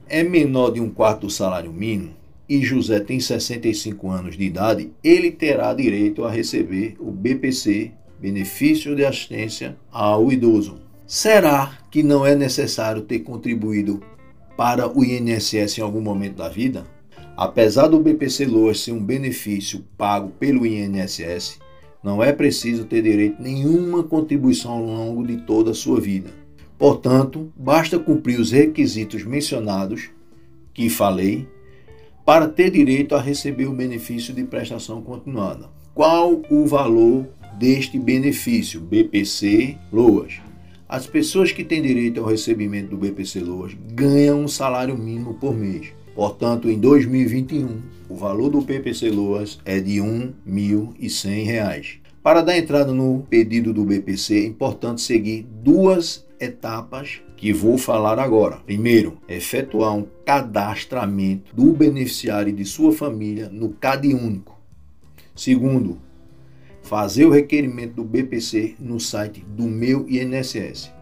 é 0.09 0.23
menor 0.23 0.71
de 0.71 0.81
um 0.81 0.89
quarto 0.89 1.27
do 1.27 1.31
salário 1.31 1.71
mínimo 1.71 2.15
e 2.49 2.63
José 2.63 3.01
tem 3.01 3.21
65 3.21 4.11
anos 4.11 4.37
de 4.37 4.45
idade, 4.45 4.91
ele 5.03 5.31
terá 5.31 5.73
direito 5.75 6.25
a 6.25 6.31
receber 6.31 6.97
o 6.99 7.11
BPC, 7.11 7.93
Benefício 8.19 8.97
de 8.97 9.05
Assistência 9.05 9.77
ao 9.93 10.33
Idoso. 10.33 10.81
Será 11.07 11.79
que 11.91 12.03
não 12.03 12.27
é 12.27 12.35
necessário 12.35 13.03
ter 13.03 13.21
contribuído 13.21 14.03
para 14.57 14.89
o 14.89 15.05
INSS 15.05 15.79
em 15.79 15.83
algum 15.83 16.01
momento 16.01 16.37
da 16.37 16.49
vida? 16.49 16.94
Apesar 17.37 17.89
do 17.89 17.99
BPC 17.99 18.47
Loas 18.47 18.81
ser 18.81 18.93
um 18.93 19.05
benefício 19.05 19.85
pago 19.99 20.31
pelo 20.39 20.65
INSS, 20.65 21.59
não 22.03 22.23
é 22.23 22.33
preciso 22.33 22.85
ter 22.85 23.03
direito 23.03 23.41
a 23.41 23.43
nenhuma 23.43 24.05
contribuição 24.05 24.73
ao 24.73 24.85
longo 24.85 25.27
de 25.27 25.39
toda 25.39 25.73
a 25.73 25.75
sua 25.75 26.01
vida. 26.01 26.31
Portanto, 26.79 27.53
basta 27.57 27.99
cumprir 27.99 28.39
os 28.39 28.53
requisitos 28.53 29.25
mencionados 29.25 30.11
que 30.73 30.89
falei 30.89 31.49
para 32.25 32.47
ter 32.47 32.71
direito 32.71 33.17
a 33.17 33.21
receber 33.21 33.67
o 33.67 33.75
benefício 33.75 34.33
de 34.33 34.45
prestação 34.45 35.03
continuada. 35.03 35.69
Qual 35.93 36.43
o 36.51 36.67
valor 36.67 37.27
deste 37.59 37.99
benefício 37.99 38.81
BPC 38.81 39.77
Loas? 39.93 40.35
As 40.89 41.07
pessoas 41.07 41.51
que 41.51 41.65
têm 41.65 41.83
direito 41.83 42.21
ao 42.21 42.27
recebimento 42.27 42.91
do 42.91 42.97
BPC 42.97 43.41
Loas 43.41 43.75
ganham 43.93 44.41
um 44.41 44.49
salário 44.49 44.97
mínimo 44.97 45.35
por 45.35 45.55
mês. 45.55 45.93
Portanto, 46.15 46.71
em 46.71 46.79
2021, 46.79 47.83
o 48.09 48.15
valor 48.15 48.51
do 48.51 48.61
BPC 48.61 49.11
Loas 49.11 49.59
é 49.65 49.81
de 49.81 50.01
R$ 50.01 50.33
1.100. 50.49 51.99
Para 52.23 52.41
dar 52.41 52.57
entrada 52.57 52.93
no 52.93 53.27
pedido 53.29 53.73
do 53.73 53.85
BPC, 53.85 54.37
é 54.37 54.47
importante 54.47 55.03
seguir 55.03 55.45
duas 55.63 56.25
etapas 56.41 57.21
que 57.37 57.53
vou 57.53 57.77
falar 57.77 58.19
agora. 58.19 58.57
Primeiro, 58.65 59.19
efetuar 59.29 59.95
um 59.95 60.07
cadastramento 60.25 61.55
do 61.55 61.73
beneficiário 61.73 62.51
e 62.51 62.55
de 62.55 62.65
sua 62.65 62.93
família 62.93 63.51
no 63.51 63.71
CAD 63.71 64.15
único. 64.15 64.59
Segundo, 65.35 65.99
fazer 66.81 67.27
o 67.27 67.31
requerimento 67.31 67.95
do 67.95 68.05
BPC 68.05 68.77
no 68.79 69.01
site 69.01 69.45
do 69.49 69.65
meu 69.65 70.07
INSS. 70.09 70.94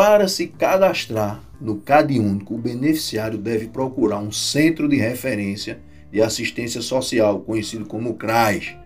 Para 0.00 0.28
se 0.28 0.46
cadastrar 0.46 1.42
no 1.60 1.78
CAD 1.78 2.20
único, 2.20 2.54
o 2.54 2.58
beneficiário 2.58 3.36
deve 3.36 3.66
procurar 3.66 4.20
um 4.20 4.30
centro 4.30 4.88
de 4.88 4.94
referência 4.94 5.80
de 6.12 6.22
assistência 6.22 6.80
social, 6.80 7.40
conhecido 7.40 7.84
como 7.84 8.14
CRAS, 8.14 8.76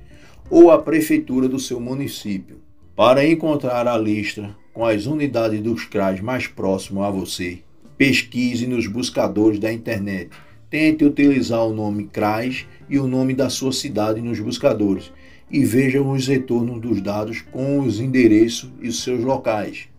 ou 0.48 0.70
a 0.70 0.80
prefeitura 0.80 1.50
do 1.50 1.58
seu 1.58 1.78
município. 1.78 2.62
Para 2.96 3.28
encontrar 3.28 3.86
a 3.86 3.98
lista 3.98 4.56
com 4.72 4.86
as 4.86 5.04
unidades 5.04 5.60
dos 5.60 5.84
CRAs 5.84 6.18
mais 6.22 6.46
próximo 6.46 7.02
a 7.02 7.10
você, 7.10 7.58
pesquise 7.98 8.66
nos 8.66 8.86
buscadores 8.86 9.58
da 9.58 9.70
internet. 9.70 10.30
Tente 10.70 11.04
utilizar 11.04 11.62
o 11.66 11.74
nome 11.74 12.04
CRAS 12.04 12.64
e 12.88 12.98
o 12.98 13.06
nome 13.06 13.34
da 13.34 13.50
sua 13.50 13.74
cidade 13.74 14.22
nos 14.22 14.40
buscadores 14.40 15.12
e 15.50 15.62
veja 15.62 16.00
os 16.00 16.26
retornos 16.26 16.80
dos 16.80 17.02
dados 17.02 17.42
com 17.42 17.80
os 17.80 18.00
endereços 18.00 18.70
e 18.80 18.88
os 18.88 19.02
seus 19.02 19.22
locais. 19.22 19.91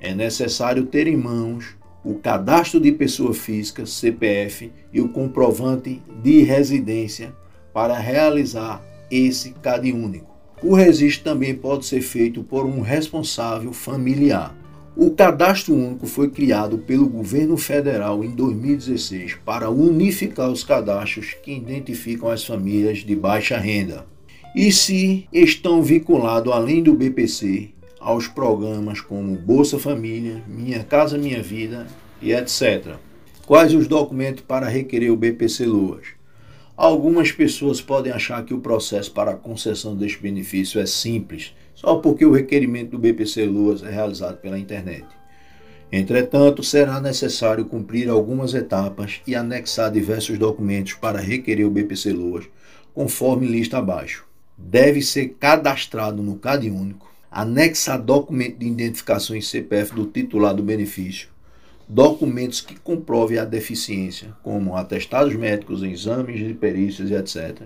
É 0.00 0.14
necessário 0.14 0.86
ter 0.86 1.06
em 1.06 1.16
mãos 1.16 1.76
o 2.04 2.14
cadastro 2.14 2.78
de 2.78 2.92
pessoa 2.92 3.34
física, 3.34 3.84
CPF, 3.84 4.70
e 4.92 5.00
o 5.00 5.08
comprovante 5.08 6.00
de 6.22 6.42
residência 6.42 7.34
para 7.72 7.98
realizar 7.98 8.82
esse 9.10 9.50
CAD 9.50 9.92
único. 9.92 10.36
O 10.62 10.74
registro 10.74 11.24
também 11.24 11.54
pode 11.54 11.84
ser 11.84 12.00
feito 12.00 12.42
por 12.42 12.64
um 12.64 12.80
responsável 12.80 13.72
familiar. 13.72 14.56
O 14.96 15.10
Cadastro 15.10 15.74
Único 15.74 16.06
foi 16.06 16.30
criado 16.30 16.78
pelo 16.78 17.06
governo 17.06 17.58
federal 17.58 18.24
em 18.24 18.30
2016 18.30 19.34
para 19.44 19.68
unificar 19.68 20.50
os 20.50 20.64
cadastros 20.64 21.34
que 21.42 21.52
identificam 21.52 22.30
as 22.30 22.42
famílias 22.42 23.00
de 23.00 23.14
baixa 23.14 23.58
renda 23.58 24.06
e 24.56 24.72
se 24.72 25.28
estão 25.30 25.82
vinculados, 25.82 26.50
além 26.50 26.82
do 26.82 26.94
BPC, 26.94 27.68
aos 28.06 28.28
programas 28.28 29.00
como 29.00 29.34
Bolsa 29.34 29.80
Família, 29.80 30.40
Minha 30.46 30.84
Casa 30.84 31.18
Minha 31.18 31.42
Vida 31.42 31.88
e 32.22 32.32
etc. 32.32 32.94
Quais 33.44 33.74
os 33.74 33.88
documentos 33.88 34.44
para 34.44 34.68
requerer 34.68 35.10
o 35.10 35.16
BPC 35.16 35.66
Luas? 35.66 36.06
Algumas 36.76 37.32
pessoas 37.32 37.80
podem 37.80 38.12
achar 38.12 38.44
que 38.44 38.54
o 38.54 38.60
processo 38.60 39.10
para 39.10 39.32
a 39.32 39.36
concessão 39.36 39.96
deste 39.96 40.22
benefício 40.22 40.80
é 40.80 40.86
simples, 40.86 41.52
só 41.74 41.96
porque 41.96 42.24
o 42.24 42.30
requerimento 42.30 42.92
do 42.92 42.98
BPC 43.00 43.44
Luas 43.44 43.82
é 43.82 43.90
realizado 43.90 44.36
pela 44.36 44.56
internet. 44.56 45.04
Entretanto, 45.90 46.62
será 46.62 47.00
necessário 47.00 47.64
cumprir 47.64 48.08
algumas 48.08 48.54
etapas 48.54 49.20
e 49.26 49.34
anexar 49.34 49.90
diversos 49.90 50.38
documentos 50.38 50.92
para 50.92 51.18
requerer 51.18 51.66
o 51.66 51.70
BPC 51.70 52.12
Luas, 52.12 52.44
conforme 52.94 53.48
lista 53.48 53.78
abaixo. 53.78 54.24
Deve 54.56 55.02
ser 55.02 55.34
cadastrado 55.40 56.22
no 56.22 56.36
CAD 56.36 56.70
único, 56.70 57.15
anexar 57.30 58.00
documento 58.00 58.58
de 58.58 58.66
identificação 58.66 59.36
em 59.36 59.40
CPF 59.40 59.94
do 59.94 60.06
titular 60.06 60.54
do 60.54 60.62
benefício, 60.62 61.28
documentos 61.88 62.60
que 62.60 62.78
comprovem 62.78 63.38
a 63.38 63.44
deficiência, 63.44 64.34
como 64.42 64.76
atestados 64.76 65.34
médicos, 65.34 65.82
exames 65.82 66.38
de 66.38 66.54
perícias 66.54 67.10
etc. 67.10 67.62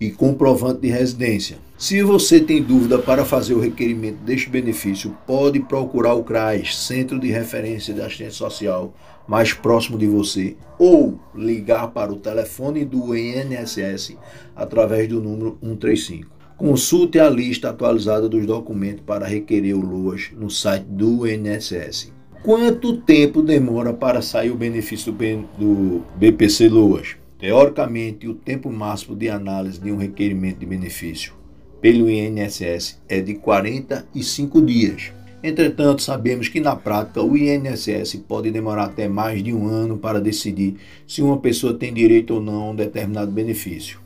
E 0.00 0.10
comprovante 0.10 0.82
de 0.82 0.88
residência. 0.88 1.58
Se 1.76 2.02
você 2.02 2.38
tem 2.38 2.62
dúvida 2.62 2.98
para 2.98 3.24
fazer 3.24 3.54
o 3.54 3.60
requerimento 3.60 4.18
deste 4.18 4.48
benefício, 4.48 5.16
pode 5.26 5.58
procurar 5.58 6.14
o 6.14 6.22
CRAS, 6.22 6.76
Centro 6.76 7.18
de 7.18 7.28
Referência 7.28 7.92
de 7.92 8.00
Assistência 8.00 8.38
Social, 8.38 8.94
mais 9.26 9.52
próximo 9.52 9.98
de 9.98 10.06
você, 10.06 10.56
ou 10.78 11.18
ligar 11.34 11.88
para 11.88 12.12
o 12.12 12.16
telefone 12.16 12.84
do 12.84 13.14
INSS 13.16 14.16
através 14.54 15.08
do 15.08 15.20
número 15.20 15.58
135. 15.60 16.37
Consulte 16.58 17.20
a 17.20 17.30
lista 17.30 17.70
atualizada 17.70 18.28
dos 18.28 18.44
documentos 18.44 19.04
para 19.06 19.28
requerer 19.28 19.74
o 19.74 19.80
LOAS 19.80 20.30
no 20.36 20.50
site 20.50 20.86
do 20.88 21.24
INSS. 21.24 22.12
Quanto 22.42 22.96
tempo 22.96 23.42
demora 23.42 23.92
para 23.92 24.20
sair 24.20 24.50
o 24.50 24.56
benefício 24.56 25.12
do 25.56 26.02
BPC 26.16 26.68
Loas? 26.68 27.14
Teoricamente, 27.38 28.26
o 28.26 28.34
tempo 28.34 28.72
máximo 28.72 29.14
de 29.14 29.30
análise 29.30 29.80
de 29.80 29.92
um 29.92 29.96
requerimento 29.96 30.58
de 30.58 30.66
benefício 30.66 31.32
pelo 31.80 32.10
INSS 32.10 33.00
é 33.08 33.20
de 33.20 33.34
45 33.34 34.60
dias. 34.60 35.12
Entretanto, 35.40 36.02
sabemos 36.02 36.48
que 36.48 36.58
na 36.58 36.74
prática 36.74 37.22
o 37.22 37.36
INSS 37.36 38.16
pode 38.26 38.50
demorar 38.50 38.86
até 38.86 39.06
mais 39.06 39.44
de 39.44 39.54
um 39.54 39.68
ano 39.68 39.96
para 39.96 40.20
decidir 40.20 40.74
se 41.06 41.22
uma 41.22 41.38
pessoa 41.38 41.72
tem 41.72 41.94
direito 41.94 42.34
ou 42.34 42.42
não 42.42 42.62
a 42.62 42.70
um 42.70 42.74
determinado 42.74 43.30
benefício. 43.30 44.00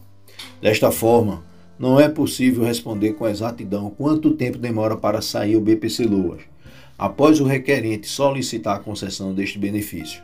Desta 0.61 0.91
forma, 0.91 1.51
não 1.79 1.99
é 1.99 2.09
possível 2.09 2.65
responder 2.65 3.15
com 3.15 3.29
exatidão 3.29 3.91
quanto 3.91 4.33
tempo 4.33 4.59
demora 4.59 4.97
para 4.97 5.21
sair 5.21 5.57
o 5.57 5.61
BPC 5.61 6.05
Loas, 6.05 6.43
após 6.99 7.41
o 7.41 7.45
requerente 7.45 8.09
solicitar 8.09 8.77
a 8.77 8.81
concessão 8.81 9.35
deste 9.35 9.59
benefício. 9.59 10.23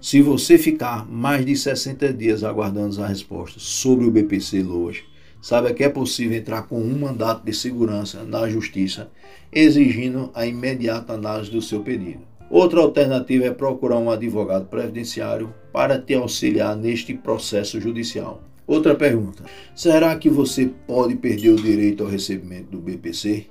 Se 0.00 0.20
você 0.20 0.58
ficar 0.58 1.08
mais 1.08 1.44
de 1.44 1.56
60 1.56 2.12
dias 2.12 2.44
aguardando 2.44 3.02
a 3.02 3.06
resposta 3.06 3.58
sobre 3.58 4.06
o 4.06 4.10
BPC 4.10 4.62
Loas, 4.62 4.98
saiba 5.40 5.72
que 5.72 5.84
é 5.84 5.88
possível 5.88 6.36
entrar 6.36 6.62
com 6.62 6.80
um 6.80 6.98
mandato 6.98 7.44
de 7.44 7.52
segurança 7.52 8.24
na 8.24 8.48
Justiça 8.48 9.10
exigindo 9.52 10.30
a 10.34 10.46
imediata 10.46 11.12
análise 11.12 11.50
do 11.50 11.62
seu 11.62 11.80
pedido. 11.80 12.20
Outra 12.50 12.80
alternativa 12.80 13.46
é 13.46 13.50
procurar 13.50 13.98
um 13.98 14.10
advogado 14.10 14.66
previdenciário 14.66 15.52
para 15.72 15.98
te 15.98 16.14
auxiliar 16.14 16.76
neste 16.76 17.14
processo 17.14 17.80
judicial. 17.80 18.42
Outra 18.66 18.94
pergunta: 18.94 19.44
será 19.74 20.16
que 20.16 20.28
você 20.28 20.70
pode 20.86 21.14
perder 21.16 21.50
o 21.50 21.56
direito 21.56 22.02
ao 22.02 22.10
recebimento 22.10 22.70
do 22.70 22.78
BPC? 22.78 23.46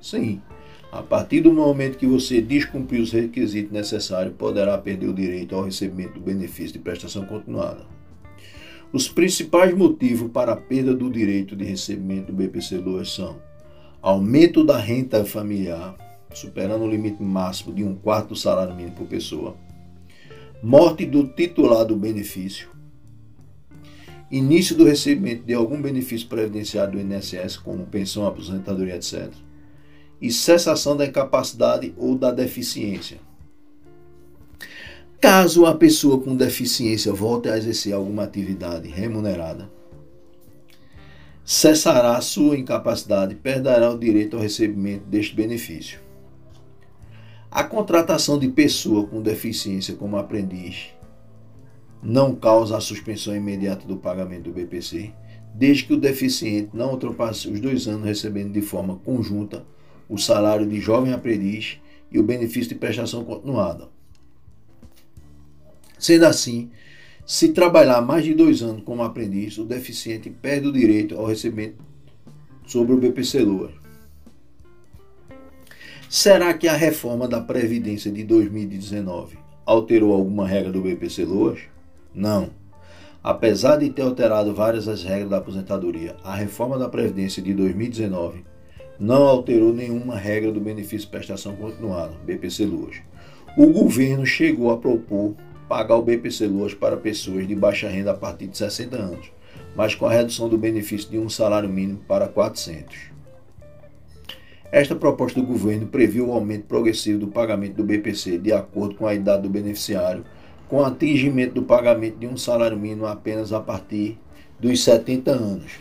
Sim. 0.00 0.40
A 0.90 1.02
partir 1.02 1.42
do 1.42 1.52
momento 1.52 1.98
que 1.98 2.06
você 2.06 2.40
descumprir 2.40 3.02
os 3.02 3.12
requisitos 3.12 3.70
necessários, 3.70 4.34
poderá 4.36 4.78
perder 4.78 5.08
o 5.08 5.14
direito 5.14 5.54
ao 5.54 5.64
recebimento 5.64 6.14
do 6.14 6.20
benefício 6.20 6.72
de 6.72 6.78
prestação 6.78 7.26
continuada. 7.26 7.86
Os 8.90 9.06
principais 9.06 9.76
motivos 9.76 10.30
para 10.30 10.52
a 10.52 10.56
perda 10.56 10.94
do 10.94 11.10
direito 11.10 11.54
de 11.54 11.62
recebimento 11.62 12.32
do 12.32 12.32
BPC 12.32 12.78
Loas 12.78 13.12
são 13.12 13.36
aumento 14.00 14.64
da 14.64 14.78
renda 14.78 15.26
familiar, 15.26 15.94
superando 16.32 16.84
o 16.84 16.90
limite 16.90 17.22
máximo 17.22 17.74
de 17.74 17.84
um 17.84 17.94
quarto 17.94 18.28
do 18.28 18.36
salário 18.36 18.74
mínimo 18.74 18.96
por 18.96 19.06
pessoa, 19.06 19.56
morte 20.62 21.04
do 21.04 21.28
titular 21.28 21.84
do 21.84 21.96
benefício, 21.96 22.70
início 24.30 24.76
do 24.76 24.84
recebimento 24.84 25.44
de 25.44 25.54
algum 25.54 25.80
benefício 25.80 26.28
previdenciário 26.28 26.92
do 26.92 27.00
INSS, 27.00 27.56
como 27.56 27.86
pensão, 27.86 28.26
aposentadoria, 28.26 28.96
etc., 28.96 29.30
e 30.20 30.32
cessação 30.32 30.96
da 30.96 31.06
incapacidade 31.06 31.94
ou 31.96 32.16
da 32.16 32.30
deficiência. 32.30 33.18
Caso 35.20 35.64
a 35.64 35.74
pessoa 35.74 36.20
com 36.20 36.36
deficiência 36.36 37.12
volte 37.12 37.48
a 37.48 37.56
exercer 37.56 37.92
alguma 37.92 38.24
atividade 38.24 38.88
remunerada, 38.88 39.70
cessará 41.44 42.20
sua 42.20 42.58
incapacidade 42.58 43.32
e 43.32 43.36
perderá 43.36 43.90
o 43.90 43.98
direito 43.98 44.36
ao 44.36 44.42
recebimento 44.42 45.04
deste 45.06 45.34
benefício. 45.34 46.00
A 47.50 47.64
contratação 47.64 48.38
de 48.38 48.48
pessoa 48.48 49.06
com 49.06 49.22
deficiência 49.22 49.94
como 49.94 50.18
aprendiz 50.18 50.90
não 52.02 52.34
causa 52.34 52.76
a 52.76 52.80
suspensão 52.80 53.34
imediata 53.34 53.86
do 53.86 53.96
pagamento 53.96 54.44
do 54.44 54.52
BPC, 54.52 55.12
desde 55.54 55.84
que 55.84 55.94
o 55.94 56.00
deficiente 56.00 56.70
não 56.72 56.92
ultrapasse 56.92 57.48
os 57.48 57.60
dois 57.60 57.88
anos 57.88 58.06
recebendo 58.06 58.52
de 58.52 58.62
forma 58.62 58.96
conjunta 58.96 59.66
o 60.08 60.16
salário 60.16 60.66
de 60.66 60.80
jovem 60.80 61.12
aprendiz 61.12 61.78
e 62.10 62.18
o 62.18 62.22
benefício 62.22 62.70
de 62.70 62.76
prestação 62.76 63.24
continuada. 63.24 63.88
Sendo 65.98 66.24
assim, 66.26 66.70
se 67.26 67.48
trabalhar 67.48 68.00
mais 68.00 68.24
de 68.24 68.32
dois 68.32 68.62
anos 68.62 68.82
como 68.84 69.02
aprendiz, 69.02 69.58
o 69.58 69.64
deficiente 69.64 70.30
perde 70.30 70.68
o 70.68 70.72
direito 70.72 71.16
ao 71.16 71.26
recebimento 71.26 71.84
sobre 72.66 72.94
o 72.94 72.98
BPC 72.98 73.40
Lua. 73.40 73.72
Será 76.08 76.54
que 76.54 76.66
a 76.66 76.74
reforma 76.74 77.28
da 77.28 77.40
Previdência 77.40 78.10
de 78.10 78.24
2019 78.24 79.36
alterou 79.66 80.14
alguma 80.14 80.46
regra 80.46 80.72
do 80.72 80.80
BPC 80.80 81.24
Loas? 81.26 81.60
Não. 82.14 82.50
Apesar 83.22 83.76
de 83.76 83.90
ter 83.90 84.02
alterado 84.02 84.54
várias 84.54 84.86
das 84.86 85.02
regras 85.02 85.30
da 85.30 85.38
aposentadoria, 85.38 86.16
a 86.24 86.34
reforma 86.34 86.78
da 86.78 86.88
Previdência 86.88 87.42
de 87.42 87.52
2019 87.52 88.44
não 88.98 89.22
alterou 89.22 89.72
nenhuma 89.72 90.16
regra 90.16 90.50
do 90.50 90.60
benefício 90.60 91.06
de 91.06 91.08
prestação 91.08 91.54
continuada, 91.54 92.14
BPC 92.24 92.66
Loas. 92.66 92.96
O 93.56 93.66
governo 93.72 94.24
chegou 94.24 94.70
a 94.70 94.76
propor 94.76 95.34
pagar 95.68 95.96
o 95.96 96.02
BPC 96.02 96.46
Loas 96.46 96.74
para 96.74 96.96
pessoas 96.96 97.46
de 97.46 97.54
baixa 97.54 97.88
renda 97.88 98.12
a 98.12 98.14
partir 98.14 98.46
de 98.46 98.56
60 98.56 98.96
anos, 98.96 99.32
mas 99.76 99.94
com 99.94 100.06
a 100.06 100.12
redução 100.12 100.48
do 100.48 100.58
benefício 100.58 101.10
de 101.10 101.18
um 101.18 101.28
salário 101.28 101.68
mínimo 101.68 102.00
para 102.08 102.26
400. 102.28 103.08
Esta 104.70 104.94
proposta 104.94 105.40
do 105.40 105.46
governo 105.46 105.86
previu 105.86 106.28
o 106.28 106.32
aumento 106.32 106.66
progressivo 106.66 107.18
do 107.18 107.28
pagamento 107.28 107.76
do 107.76 107.84
BPC 107.84 108.38
de 108.38 108.52
acordo 108.52 108.96
com 108.96 109.06
a 109.06 109.14
idade 109.14 109.42
do 109.42 109.48
beneficiário, 109.48 110.24
com 110.68 110.84
atingimento 110.84 111.54
do 111.54 111.62
pagamento 111.62 112.18
de 112.18 112.26
um 112.26 112.36
salário 112.36 112.76
mínimo 112.76 113.06
apenas 113.06 113.52
a 113.52 113.60
partir 113.60 114.18
dos 114.60 114.82
70 114.84 115.30
anos. 115.30 115.72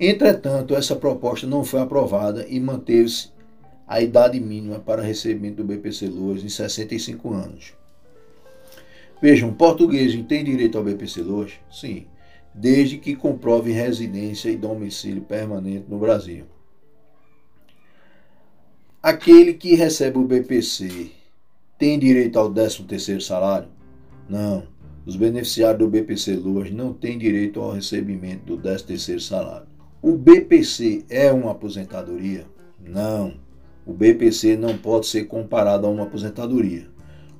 Entretanto, 0.00 0.74
essa 0.74 0.96
proposta 0.96 1.46
não 1.46 1.62
foi 1.62 1.80
aprovada 1.80 2.46
e 2.48 2.58
manteve-se 2.58 3.30
a 3.86 4.00
idade 4.00 4.40
mínima 4.40 4.78
para 4.78 5.02
recebimento 5.02 5.56
do 5.56 5.64
BPC 5.64 6.08
Loas 6.08 6.42
em 6.42 6.48
65 6.48 7.32
anos. 7.32 7.74
Vejam, 9.20 9.50
um 9.50 9.54
português 9.54 10.18
tem 10.26 10.42
direito 10.42 10.78
ao 10.78 10.84
BPC 10.84 11.22
Loas? 11.22 11.52
Sim, 11.70 12.06
desde 12.54 12.98
que 12.98 13.14
comprove 13.14 13.70
residência 13.70 14.48
e 14.48 14.56
domicílio 14.56 15.22
permanente 15.22 15.84
no 15.88 15.98
Brasil. 15.98 16.46
Aquele 19.02 19.54
que 19.54 19.74
recebe 19.74 20.18
o 20.18 20.24
BPC 20.24 21.10
tem 21.78 21.98
direito 21.98 22.38
ao 22.38 22.50
13º 22.50 23.20
salário? 23.20 23.68
Não. 24.32 24.62
Os 25.04 25.14
beneficiários 25.14 25.78
do 25.78 25.90
BPC 25.90 26.36
Loas 26.36 26.70
não 26.70 26.94
têm 26.94 27.18
direito 27.18 27.60
ao 27.60 27.72
recebimento 27.72 28.56
do 28.56 28.56
13º 28.56 29.20
salário. 29.20 29.66
O 30.00 30.16
BPC 30.16 31.04
é 31.10 31.30
uma 31.30 31.50
aposentadoria? 31.50 32.46
Não. 32.82 33.34
O 33.84 33.92
BPC 33.92 34.56
não 34.56 34.78
pode 34.78 35.06
ser 35.06 35.24
comparado 35.24 35.86
a 35.86 35.90
uma 35.90 36.04
aposentadoria 36.04 36.90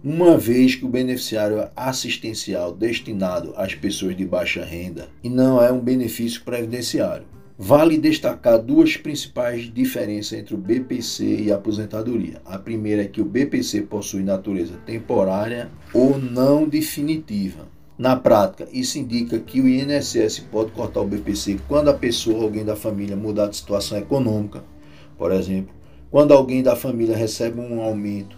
uma 0.05 0.37
vez 0.37 0.75
que 0.75 0.85
o 0.85 0.89
beneficiário 0.89 1.61
é 1.61 1.71
assistencial 1.77 2.75
destinado 2.75 3.55
às 3.57 3.73
pessoas 3.73 4.17
de 4.17 4.27
baixa 4.27 4.65
renda 4.65 5.09
e 5.23 5.31
não 5.31 5.63
é 5.63 5.71
um 5.71 5.79
benefício 5.79 6.43
previdenciário. 6.43 7.25
Vale 7.65 7.97
destacar 7.97 8.61
duas 8.61 8.97
principais 8.97 9.73
diferenças 9.73 10.37
entre 10.37 10.53
o 10.53 10.59
BPC 10.59 11.43
e 11.43 11.53
a 11.53 11.55
aposentadoria. 11.55 12.43
A 12.45 12.59
primeira 12.59 13.03
é 13.03 13.07
que 13.07 13.21
o 13.21 13.25
BPC 13.25 13.83
possui 13.83 14.25
natureza 14.25 14.75
temporária 14.85 15.71
ou 15.95 16.19
não 16.19 16.69
definitiva. 16.69 17.69
Na 17.97 18.17
prática, 18.17 18.67
isso 18.73 18.99
indica 18.99 19.39
que 19.39 19.61
o 19.61 19.69
INSS 19.69 20.41
pode 20.51 20.73
cortar 20.73 21.03
o 21.03 21.07
BPC 21.07 21.61
quando 21.69 21.89
a 21.91 21.95
pessoa 21.95 22.39
ou 22.39 22.43
alguém 22.43 22.65
da 22.65 22.75
família 22.75 23.15
mudar 23.15 23.47
de 23.47 23.55
situação 23.55 23.97
econômica. 23.97 24.65
Por 25.17 25.31
exemplo, 25.31 25.73
quando 26.11 26.35
alguém 26.35 26.65
da 26.65 26.75
família 26.75 27.17
recebe 27.17 27.61
um 27.61 27.81
aumento 27.81 28.37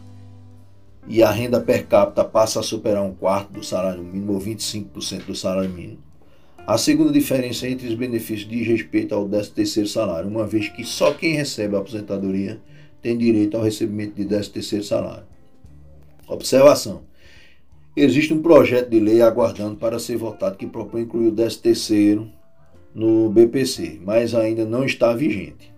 e 1.09 1.23
a 1.23 1.31
renda 1.31 1.63
per 1.63 1.87
capita 1.87 2.27
passa 2.27 2.61
a 2.61 2.63
superar 2.63 3.03
um 3.03 3.15
quarto 3.15 3.55
do 3.55 3.65
salário 3.65 4.05
mínimo 4.05 4.35
ou 4.35 4.39
25% 4.39 5.25
do 5.25 5.35
salário 5.35 5.71
mínimo. 5.71 6.14
A 6.67 6.79
segunda 6.79 7.13
diferença 7.13 7.69
entre 7.69 7.87
os 7.87 7.95
benefícios 7.95 8.49
diz 8.49 8.67
respeito 8.67 9.15
ao 9.15 9.29
13º 9.29 9.87
salário, 9.87 10.31
uma 10.31 10.47
vez 10.47 10.69
que 10.69 10.83
só 10.83 11.13
quem 11.13 11.35
recebe 11.35 11.77
a 11.77 11.79
aposentadoria 11.79 12.61
tem 13.03 13.19
direito 13.19 13.57
ao 13.57 13.63
recebimento 13.63 14.15
de 14.15 14.25
13º 14.25 14.83
salário. 14.83 15.25
Observação. 16.27 17.03
Existe 17.95 18.33
um 18.33 18.41
projeto 18.41 18.89
de 18.89 18.99
lei 18.99 19.21
aguardando 19.21 19.77
para 19.77 19.99
ser 19.99 20.17
votado 20.17 20.57
que 20.57 20.67
propõe 20.67 21.03
incluir 21.03 21.29
o 21.29 21.33
13º 21.33 22.27
no 22.95 23.29
BPC, 23.29 24.01
mas 24.03 24.35
ainda 24.35 24.65
não 24.65 24.85
está 24.85 25.13
vigente. 25.13 25.73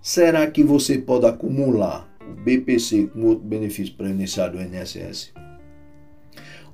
Será 0.00 0.46
que 0.50 0.62
você 0.62 0.98
pode 0.98 1.26
acumular 1.26 2.08
o 2.26 2.34
BPC 2.34 3.08
com 3.12 3.22
outro 3.26 3.44
benefício 3.44 3.94
previdenciário 3.94 4.58
do 4.58 4.62
INSS. 4.62 5.32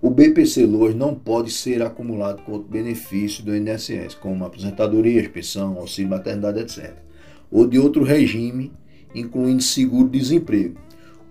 O 0.02 0.10
BPC 0.10 0.66
Loas 0.66 0.96
não 0.96 1.14
pode 1.14 1.52
ser 1.52 1.80
acumulado 1.80 2.42
com 2.42 2.50
outro 2.50 2.68
benefício 2.68 3.44
do 3.44 3.54
INSS, 3.54 4.16
como 4.20 4.44
aposentadoria, 4.44 5.30
pensão, 5.30 5.78
auxílio 5.78 6.10
maternidade, 6.10 6.58
etc., 6.58 6.92
ou 7.48 7.68
de 7.68 7.78
outro 7.78 8.02
regime, 8.02 8.72
incluindo 9.14 9.62
seguro-desemprego. 9.62 10.76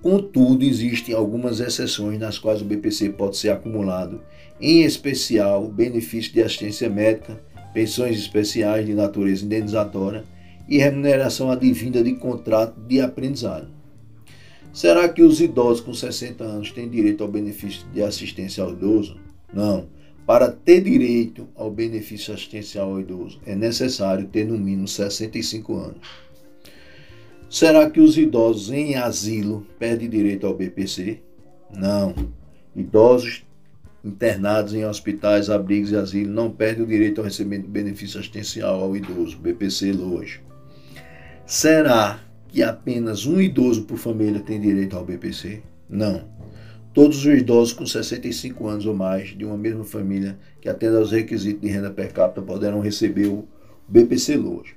Contudo, 0.02 0.64
existem 0.64 1.14
algumas 1.14 1.60
exceções 1.60 2.18
nas 2.18 2.40
quais 2.40 2.62
o 2.62 2.66
BPC 2.66 3.10
pode 3.10 3.36
ser 3.36 3.50
acumulado, 3.50 4.22
em 4.62 4.84
especial 4.84 5.68
benefício 5.68 6.32
de 6.32 6.42
assistência 6.42 6.90
médica, 6.90 7.44
pensões 7.74 8.18
especiais 8.18 8.86
de 8.86 8.94
natureza 8.94 9.44
indenizatória 9.44 10.24
e 10.70 10.78
remuneração 10.78 11.52
advinda 11.52 12.02
de 12.02 12.14
contrato 12.14 12.80
de 12.80 13.02
aprendizado. 13.02 13.81
Será 14.74 15.10
que 15.10 15.22
os 15.22 15.42
idosos 15.42 15.82
com 15.82 15.94
60 15.94 16.44
anos 16.44 16.72
têm 16.72 16.90
direito 16.90 17.24
ao 17.24 17.30
benefício 17.30 17.86
de 17.94 18.02
assistência 18.02 18.64
ao 18.64 18.72
idoso? 18.72 19.18
Não. 19.54 19.88
Para 20.26 20.50
ter 20.50 20.82
direito 20.82 21.48
ao 21.56 21.70
benefício 21.70 22.34
assistencial 22.34 22.92
ao 22.92 23.02
idoso, 23.02 23.42
é 23.46 23.54
necessário 23.54 24.28
ter 24.28 24.46
no 24.46 24.58
mínimo 24.58 24.88
65 24.88 25.76
anos. 25.76 26.08
Será 27.50 27.90
que 27.90 28.00
os 28.00 28.18
idosos 28.18 28.72
em 28.72 28.96
asilo 28.96 29.68
perdem 29.78 30.10
direito 30.10 30.48
ao 30.48 30.56
BPC? 30.56 31.20
Não. 31.74 32.16
Idosos 32.74 33.44
internados 34.06 34.74
em 34.74 34.86
hospitais, 34.86 35.50
abrigos 35.50 35.92
e 35.92 35.98
asilos 35.98 36.34
não 36.34 36.50
perdem 36.50 36.84
o 36.84 36.88
direito 36.88 37.20
ao 37.20 37.26
recebimento 37.26 37.64
do 37.64 37.72
benefício 37.72 38.20
assistencial 38.20 38.82
ao 38.82 38.96
idoso, 38.96 39.38
BPC 39.38 39.92
LOAS. 39.92 40.40
Será 41.46 42.22
que 42.52 42.62
apenas 42.62 43.26
um 43.26 43.40
idoso 43.40 43.84
por 43.84 43.98
família 43.98 44.42
tem 44.42 44.60
direito 44.60 44.98
ao 44.98 45.06
BPC? 45.06 45.62
Não. 45.90 46.30
Todos 46.94 47.26
os 47.26 47.26
idosos 47.26 47.74
com 47.74 47.86
65 47.86 48.68
anos 48.68 48.86
ou 48.86 48.94
mais 48.94 49.30
de 49.30 49.46
uma 49.46 49.58
mesma 49.58 49.86
família 49.86 50.38
que 50.60 50.68
atenda 50.68 50.98
aos 50.98 51.12
requisitos 51.12 51.62
de 51.62 51.68
renda 51.70 51.90
per 51.90 52.12
capita 52.12 52.42
poderão 52.42 52.82
receber 52.82 53.28
o 53.28 53.48
BPC 53.88 54.36
LOAS. 54.36 54.68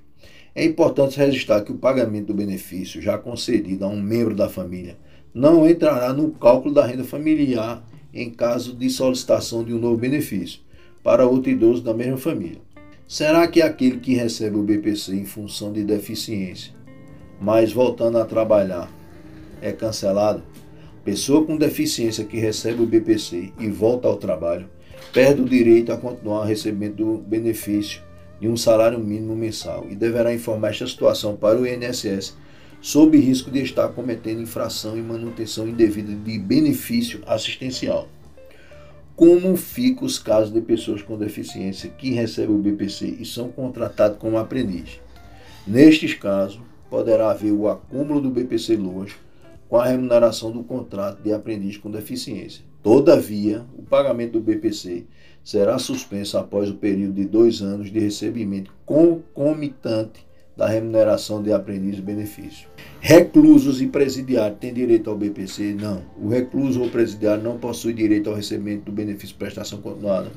É 0.54 0.64
importante 0.64 1.18
registrar 1.18 1.62
que 1.62 1.72
o 1.72 1.78
pagamento 1.78 2.28
do 2.28 2.34
benefício 2.34 3.02
já 3.02 3.18
concedido 3.18 3.84
a 3.84 3.88
um 3.88 4.00
membro 4.00 4.36
da 4.36 4.48
família 4.48 4.96
não 5.34 5.68
entrará 5.68 6.12
no 6.12 6.30
cálculo 6.30 6.72
da 6.72 6.86
renda 6.86 7.02
familiar 7.02 7.84
em 8.12 8.30
caso 8.30 8.72
de 8.72 8.88
solicitação 8.88 9.64
de 9.64 9.74
um 9.74 9.80
novo 9.80 9.96
benefício 9.96 10.60
para 11.02 11.26
outro 11.26 11.50
idoso 11.50 11.82
da 11.82 11.92
mesma 11.92 12.16
família. 12.16 12.62
Será 13.08 13.48
que 13.48 13.60
aquele 13.60 13.98
que 13.98 14.14
recebe 14.14 14.56
o 14.56 14.62
BPC 14.62 15.12
em 15.12 15.24
função 15.24 15.72
de 15.72 15.82
deficiência, 15.82 16.72
mas 17.40 17.72
voltando 17.72 18.18
a 18.18 18.24
trabalhar, 18.24 18.90
é 19.60 19.72
cancelado? 19.72 20.42
Pessoa 21.04 21.44
com 21.44 21.56
deficiência 21.56 22.24
que 22.24 22.38
recebe 22.38 22.82
o 22.82 22.86
BPC 22.86 23.52
e 23.58 23.68
volta 23.68 24.08
ao 24.08 24.16
trabalho 24.16 24.68
perde 25.12 25.42
o 25.42 25.44
direito 25.44 25.92
a 25.92 25.96
continuar 25.96 26.44
recebendo 26.44 27.14
o 27.14 27.18
benefício 27.18 28.02
de 28.40 28.48
um 28.48 28.56
salário 28.56 28.98
mínimo 28.98 29.36
mensal 29.36 29.86
e 29.88 29.94
deverá 29.94 30.34
informar 30.34 30.70
esta 30.70 30.86
situação 30.86 31.36
para 31.36 31.58
o 31.58 31.66
INSS 31.66 32.36
sob 32.80 33.16
risco 33.16 33.50
de 33.50 33.62
estar 33.62 33.88
cometendo 33.88 34.42
infração 34.42 34.98
e 34.98 35.02
manutenção 35.02 35.68
indevida 35.68 36.12
de 36.14 36.38
benefício 36.38 37.22
assistencial. 37.26 38.08
Como 39.16 39.56
ficam 39.56 40.04
os 40.04 40.18
casos 40.18 40.52
de 40.52 40.60
pessoas 40.60 41.00
com 41.00 41.16
deficiência 41.16 41.88
que 41.88 42.10
recebem 42.10 42.54
o 42.54 42.58
BPC 42.58 43.16
e 43.20 43.24
são 43.24 43.48
contratados 43.48 44.18
como 44.18 44.36
aprendiz? 44.36 45.00
Nestes 45.66 46.12
casos, 46.14 46.60
poderá 46.94 47.32
haver 47.32 47.50
o 47.50 47.68
acúmulo 47.68 48.20
do 48.20 48.30
BPC 48.30 48.76
Loas 48.76 49.10
com 49.68 49.76
a 49.76 49.84
remuneração 49.84 50.52
do 50.52 50.62
contrato 50.62 51.20
de 51.24 51.32
aprendiz 51.32 51.76
com 51.76 51.90
deficiência. 51.90 52.64
Todavia, 52.84 53.64
o 53.76 53.82
pagamento 53.82 54.34
do 54.34 54.40
BPC 54.40 55.02
será 55.42 55.76
suspenso 55.76 56.38
após 56.38 56.70
o 56.70 56.74
período 56.74 57.14
de 57.14 57.24
dois 57.24 57.62
anos 57.62 57.90
de 57.90 57.98
recebimento 57.98 58.72
concomitante 58.86 60.24
da 60.56 60.68
remuneração 60.68 61.42
de 61.42 61.52
aprendiz 61.52 61.98
benefício. 61.98 62.68
Reclusos 63.00 63.82
e 63.82 63.88
presidiários 63.88 64.60
têm 64.60 64.72
direito 64.72 65.10
ao 65.10 65.18
BPC? 65.18 65.74
Não. 65.74 66.00
O 66.16 66.28
recluso 66.28 66.80
ou 66.80 66.88
presidiário 66.88 67.42
não 67.42 67.58
possui 67.58 67.92
direito 67.92 68.30
ao 68.30 68.36
recebimento 68.36 68.84
do 68.84 68.92
benefício 68.92 69.34
prestação 69.34 69.80
continuada, 69.80 70.30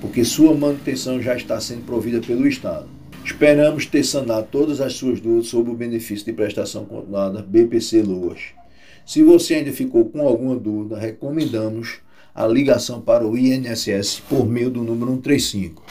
porque 0.00 0.24
sua 0.24 0.54
manutenção 0.54 1.20
já 1.20 1.34
está 1.34 1.60
sendo 1.60 1.84
provida 1.84 2.20
pelo 2.20 2.46
Estado. 2.46 2.86
Esperamos 3.24 3.86
ter 3.86 4.04
sanado 4.04 4.48
todas 4.52 4.82
as 4.82 4.92
suas 4.92 5.18
dúvidas 5.18 5.46
sobre 5.46 5.72
o 5.72 5.74
benefício 5.74 6.26
de 6.26 6.32
prestação 6.34 6.84
continuada 6.84 7.40
BPC 7.40 8.02
Loas. 8.02 8.40
Se 9.06 9.22
você 9.22 9.54
ainda 9.54 9.72
ficou 9.72 10.04
com 10.10 10.28
alguma 10.28 10.54
dúvida, 10.54 10.98
recomendamos 10.98 12.00
a 12.34 12.46
ligação 12.46 13.00
para 13.00 13.26
o 13.26 13.36
INSS 13.36 14.20
por 14.28 14.46
meio 14.46 14.70
do 14.70 14.82
número 14.82 15.12
135. 15.12 15.82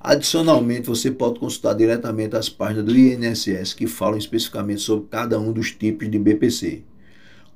Adicionalmente, 0.00 0.88
você 0.88 1.12
pode 1.12 1.38
consultar 1.38 1.74
diretamente 1.74 2.34
as 2.34 2.48
páginas 2.48 2.84
do 2.84 2.96
INSS 2.96 3.74
que 3.74 3.86
falam 3.86 4.18
especificamente 4.18 4.80
sobre 4.80 5.08
cada 5.08 5.38
um 5.38 5.52
dos 5.52 5.70
tipos 5.70 6.10
de 6.10 6.18
BPC. 6.18 6.82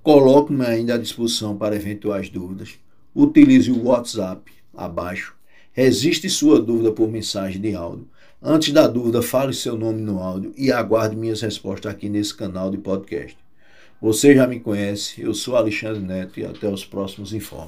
Coloque-me 0.04 0.64
ainda 0.64 0.94
à 0.94 0.98
disposição 0.98 1.56
para 1.56 1.74
eventuais 1.74 2.28
dúvidas. 2.28 2.74
Utilize 3.12 3.72
o 3.72 3.86
WhatsApp 3.86 4.52
abaixo. 4.72 5.34
Resiste 5.72 6.30
sua 6.30 6.60
dúvida 6.60 6.92
por 6.92 7.10
mensagem 7.10 7.60
de 7.60 7.74
áudio. 7.74 8.06
Antes 8.42 8.72
da 8.72 8.86
dúvida, 8.86 9.22
fale 9.22 9.54
seu 9.54 9.78
nome 9.78 10.02
no 10.02 10.20
áudio 10.22 10.52
e 10.56 10.70
aguarde 10.70 11.16
minhas 11.16 11.40
respostas 11.40 11.90
aqui 11.90 12.08
nesse 12.08 12.34
canal 12.34 12.70
de 12.70 12.76
podcast. 12.76 13.36
Você 14.00 14.34
já 14.34 14.46
me 14.46 14.60
conhece, 14.60 15.22
eu 15.22 15.32
sou 15.32 15.56
Alexandre 15.56 16.02
Neto 16.02 16.38
e 16.38 16.44
até 16.44 16.68
os 16.68 16.84
próximos 16.84 17.32
informes. 17.32 17.64